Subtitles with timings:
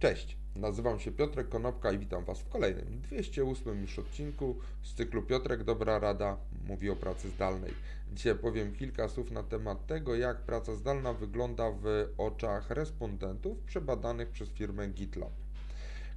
[0.00, 5.22] Cześć, nazywam się Piotrek Konopka i witam Was w kolejnym 208 już odcinku z cyklu
[5.22, 6.36] Piotrek Dobra Rada
[6.68, 7.72] mówi o pracy zdalnej.
[8.12, 14.30] Dzisiaj powiem kilka słów na temat tego, jak praca zdalna wygląda w oczach respondentów przebadanych
[14.30, 15.32] przez firmę GitLab.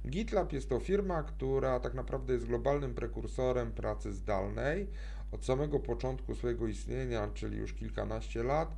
[0.06, 4.88] GitLab jest to firma, która tak naprawdę jest globalnym prekursorem pracy zdalnej.
[5.32, 8.76] Od samego początku swojego istnienia, czyli już kilkanaście lat,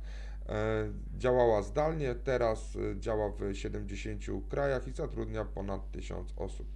[1.17, 6.67] działała zdalnie, teraz e, działa w 70 krajach i zatrudnia ponad 1000 osób.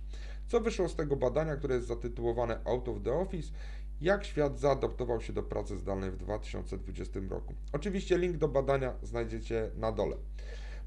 [0.48, 3.54] Co wyszło z tego badania, które jest zatytułowane Out of the Office?
[4.02, 7.54] Jak świat zaadaptował się do pracy zdalnej w 2020 roku?
[7.74, 10.16] Oczywiście link do badania znajdziecie na dole.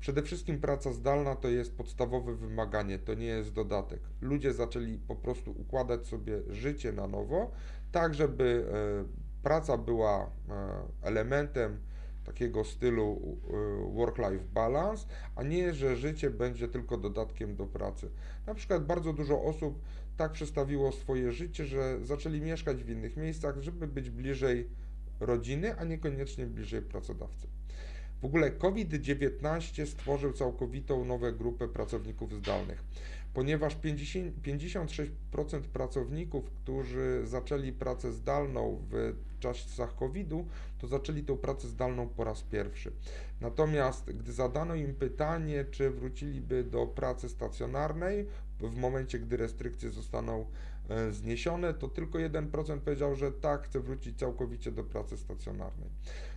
[0.00, 4.00] Przede wszystkim praca zdalna to jest podstawowe wymaganie, to nie jest dodatek.
[4.20, 7.50] Ludzie zaczęli po prostu układać sobie życie na nowo,
[7.92, 10.30] tak żeby e, praca była
[11.02, 11.78] elementem
[12.24, 13.38] takiego stylu
[13.90, 15.06] y, work-life balance,
[15.36, 18.10] a nie, że życie będzie tylko dodatkiem do pracy.
[18.46, 19.80] Na przykład bardzo dużo osób
[20.16, 24.68] tak przestawiło swoje życie, że zaczęli mieszkać w innych miejscach, żeby być bliżej
[25.20, 27.46] rodziny, a niekoniecznie bliżej pracodawcy.
[28.24, 32.84] W ogóle COVID-19 stworzył całkowitą nową grupę pracowników zdalnych
[33.34, 40.46] ponieważ 50, 56% pracowników, którzy zaczęli pracę zdalną w czasach COVID-u,
[40.78, 42.92] to zaczęli tę pracę zdalną po raz pierwszy.
[43.40, 48.26] Natomiast gdy zadano im pytanie, czy wróciliby do pracy stacjonarnej
[48.60, 50.46] w momencie, gdy restrykcje zostaną
[51.10, 55.88] zniesione, to tylko 1% powiedział, że tak, chce wrócić całkowicie do pracy stacjonarnej.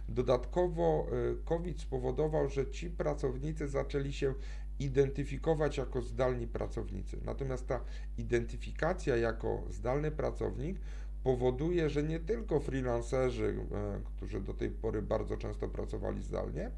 [0.10, 4.34] Dodatkowo e, COVID spowodował, że ci pracownicy zaczęli się
[4.80, 7.18] identyfikować jako zdalni pracownicy.
[7.26, 7.80] Natomiast ta
[8.18, 10.80] identyfikacja jako zdalny pracownik
[11.24, 16.72] powoduje, że nie tylko freelancerzy, e, którzy do tej pory bardzo często pracowali zdalnie,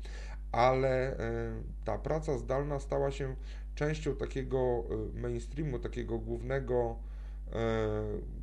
[0.52, 1.52] ale e,
[1.86, 3.36] ta praca zdalna stała się
[3.76, 4.84] częścią takiego
[5.16, 6.96] e, mainstreamu, takiego głównego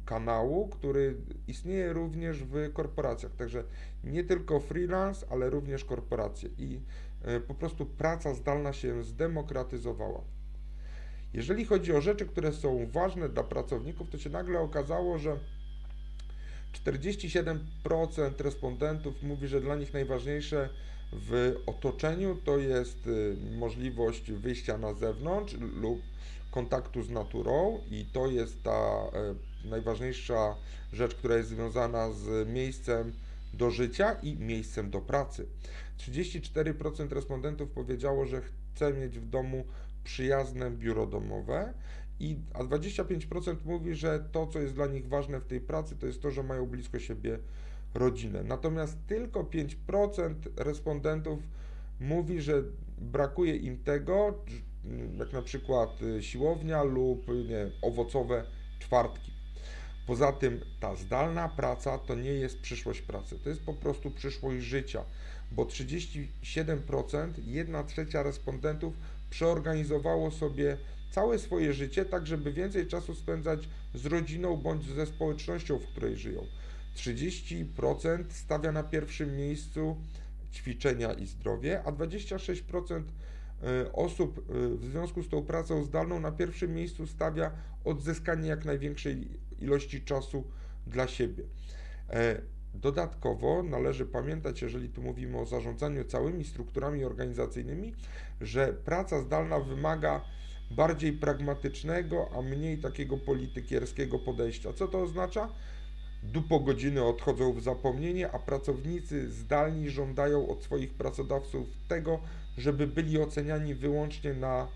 [0.05, 1.17] kanału, który
[1.49, 3.33] istnieje również w korporacjach.
[3.33, 3.65] Także
[4.05, 6.49] nie tylko freelance, ale również korporacje.
[6.59, 6.81] I
[7.27, 10.21] E, po prostu praca zdalna się zdemokratyzowała.
[11.33, 15.39] Jeżeli chodzi o rzeczy, które są ważne dla pracowników, to się nagle okazało, że
[16.85, 20.69] 47% respondentów mówi, że dla nich najważniejsze
[21.13, 26.01] w otoczeniu to jest y, możliwość wyjścia na zewnątrz lub
[26.51, 30.57] kontaktu z naturą i to jest ta e, najważniejsza
[30.93, 33.13] rzecz, która jest związana z miejscem
[33.55, 35.47] do życia i miejscem do pracy.
[35.99, 38.43] 34% respondentów powiedziało, że
[38.75, 39.65] chce mieć w domu
[40.05, 41.75] przyjazne biuro domowe,
[42.21, 46.07] i, a 25% mówi, że to, co jest dla nich ważne w tej pracy, to
[46.07, 47.39] jest to, że mają blisko siebie
[47.95, 48.43] rodzinę.
[48.43, 51.39] Natomiast tylko 5% respondentów
[52.01, 52.63] mówi, że
[52.99, 54.45] brakuje im tego,
[55.19, 58.45] jak na przykład y, siłownia lub nie, owocowe
[58.79, 59.33] czwartki.
[60.07, 64.65] Poza tym ta zdalna praca to nie jest przyszłość pracy, to jest po prostu przyszłość
[64.65, 65.05] życia,
[65.53, 66.27] bo 37%,
[67.45, 68.95] 1 trzecia respondentów
[69.31, 70.79] przeorganizowało sobie
[71.11, 76.17] całe swoje życie tak, żeby więcej czasu spędzać z rodziną bądź ze społecznością, w której
[76.17, 76.47] żyją.
[76.97, 79.97] 30% stawia na pierwszym miejscu
[80.53, 83.03] ćwiczenia i zdrowie, a 26%
[83.63, 87.51] E, osób e, w związku z tą pracą zdalną na pierwszym miejscu stawia
[87.85, 89.29] odzyskanie jak największej
[89.61, 90.45] ilości czasu
[90.87, 91.45] dla siebie.
[92.11, 92.41] E,
[92.75, 97.95] dodatkowo należy pamiętać, jeżeli tu mówimy o zarządzaniu całymi strukturami organizacyjnymi,
[98.41, 100.21] że praca zdalna wymaga
[100.71, 104.73] bardziej pragmatycznego, a mniej takiego politykierskiego podejścia.
[104.73, 105.49] Co to oznacza?
[106.23, 112.19] Dupo godziny odchodzą w zapomnienie, a pracownicy zdalni żądają od swoich pracodawców tego,
[112.59, 114.69] żeby byli oceniani wyłącznie na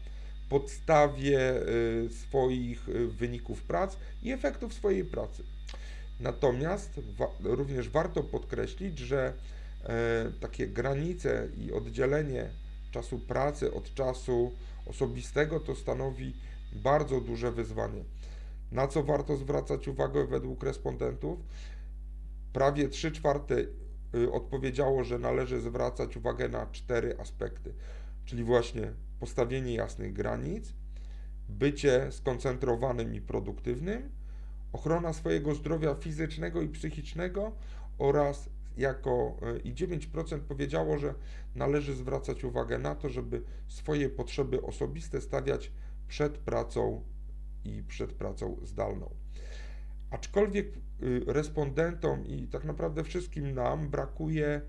[0.49, 5.43] podstawie y, swoich y, wyników prac i efektów swojej pracy.
[6.21, 9.33] Natomiast wa również warto podkreślić, że
[9.85, 12.49] e, takie granice i oddzielenie
[12.91, 14.53] czasu pracy od czasu
[14.87, 16.35] osobistego to stanowi
[16.73, 18.05] bardzo duże wyzwanie.
[18.73, 21.39] Na co warto zwracać uwagę według respondentów?
[22.53, 23.55] Prawie 3 czwarte
[24.15, 27.75] y, odpowiedziało, że należy zwracać uwagę na cztery aspekty,
[28.25, 30.75] czyli właśnie postawienie jasnych granic,
[31.49, 34.11] bycie skoncentrowanym i produktywnym,
[34.73, 37.53] ochrona swojego zdrowia fizycznego i psychicznego
[37.99, 41.15] oraz jako y, i 9% powiedziało, że
[41.55, 45.73] należy zwracać uwagę na to, żeby swoje potrzeby osobiste stawiać
[46.09, 47.03] przed pracą
[47.65, 49.11] i przed pracą zdalną.
[50.11, 50.67] Aczkolwiek
[51.03, 54.61] y, respondentom i tak naprawdę wszystkim nam brakuje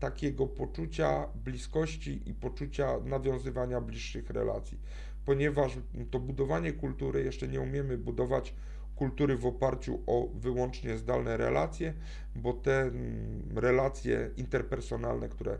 [0.00, 4.78] takiego poczucia bliskości i poczucia nawiązywania bliższych relacji.
[5.24, 5.78] ponieważ
[6.10, 8.54] to budowanie kultury jeszcze nie umiemy budować
[8.96, 11.94] kultury w oparciu o wyłącznie zdalne relacje,
[12.36, 15.58] bo te mm, relacje interpersonalne, które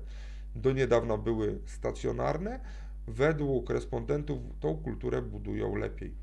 [0.54, 2.60] do niedawna były stacjonarne,
[3.06, 6.14] według respondentów tą kulturę budują lepiej.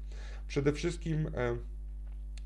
[0.48, 1.30] Przede wszystkim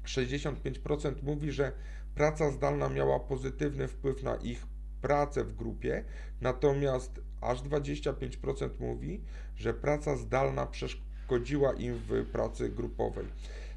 [0.06, 1.72] 65% e, mówi, że
[2.16, 4.68] praca zdalna miała pozytywny wpływ na ich
[5.02, 6.04] pracę w grupie,
[6.42, 9.22] natomiast aż 25% mówi,
[9.56, 13.26] że praca zdalna przeszkodziła im w pracy grupowej.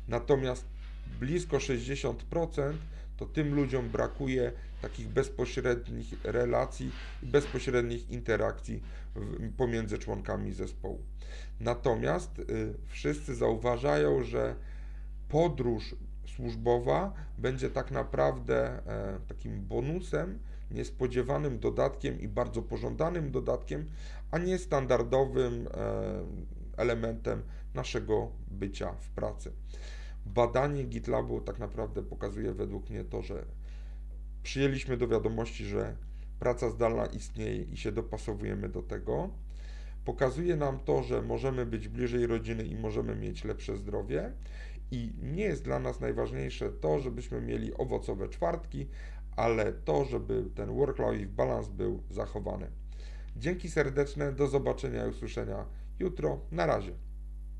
[0.09, 0.65] Natomiast
[1.21, 2.73] blisko 60%
[3.17, 6.93] to tym ludziom brakuje takich bezpośrednich relacji
[7.23, 8.83] i bezpośrednich interakcji
[9.57, 11.03] pomiędzy członkami zespołu.
[11.61, 14.55] Natomiast y, wszyscy zauważają, że
[15.29, 15.95] podróż
[16.27, 20.39] służbowa będzie tak naprawdę e, takim bonusem,
[20.71, 23.87] niespodziewanym dodatkiem i bardzo pożądanym dodatkiem,
[24.31, 26.23] a nie standardowym e,
[26.77, 27.43] elementem
[27.75, 29.53] naszego bycia w pracy.
[30.27, 33.45] Badanie GitLabu tak naprawdę pokazuje według mnie to, że
[34.43, 35.97] przyjęliśmy do wiadomości, że
[36.39, 39.31] praca zdalna istnieje i się dopasowujemy do tego.
[40.05, 44.33] Pokazuje nam to, że możemy być bliżej rodziny i możemy mieć lepsze zdrowie.
[44.91, 48.87] I nie jest dla nas najważniejsze to, żebyśmy mieli owocowe czwartki,
[49.37, 52.67] ale to, żeby ten work-life balance był zachowany.
[53.37, 55.65] Dzięki serdeczne, do zobaczenia i usłyszenia
[55.99, 56.41] jutro.
[56.53, 56.93] Na razie.